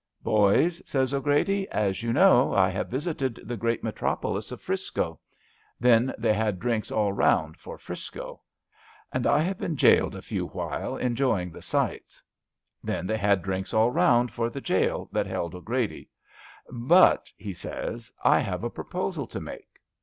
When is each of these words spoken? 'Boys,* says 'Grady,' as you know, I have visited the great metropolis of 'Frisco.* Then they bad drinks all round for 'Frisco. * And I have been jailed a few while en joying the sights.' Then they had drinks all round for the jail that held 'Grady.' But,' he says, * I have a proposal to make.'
'Boys,* 0.23 0.81
says 0.89 1.13
'Grady,' 1.13 1.69
as 1.87 2.01
you 2.01 2.11
know, 2.11 2.55
I 2.55 2.69
have 2.69 2.87
visited 2.89 3.39
the 3.43 3.55
great 3.55 3.83
metropolis 3.83 4.51
of 4.51 4.59
'Frisco.* 4.59 5.19
Then 5.79 6.11
they 6.17 6.31
bad 6.31 6.59
drinks 6.59 6.89
all 6.89 7.13
round 7.13 7.57
for 7.57 7.77
'Frisco. 7.77 8.41
* 8.75 9.13
And 9.13 9.27
I 9.27 9.41
have 9.41 9.59
been 9.59 9.77
jailed 9.77 10.15
a 10.15 10.23
few 10.23 10.47
while 10.47 10.97
en 10.97 11.15
joying 11.15 11.51
the 11.51 11.61
sights.' 11.61 12.23
Then 12.83 13.05
they 13.05 13.17
had 13.19 13.43
drinks 13.43 13.75
all 13.75 13.91
round 13.91 14.31
for 14.31 14.49
the 14.49 14.59
jail 14.59 15.07
that 15.11 15.27
held 15.27 15.53
'Grady.' 15.63 16.09
But,' 16.91 17.31
he 17.37 17.53
says, 17.53 18.11
* 18.19 18.23
I 18.33 18.39
have 18.39 18.63
a 18.63 18.71
proposal 18.71 19.27
to 19.27 19.39
make.' 19.39 19.77